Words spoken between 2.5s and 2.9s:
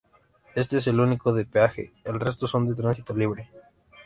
de